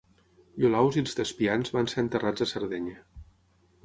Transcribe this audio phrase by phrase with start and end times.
[0.61, 2.97] Iolaus i els Thespians van ser enterrats a Sardenya.